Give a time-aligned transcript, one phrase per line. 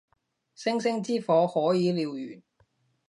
[0.55, 2.41] 星星之火可以燎原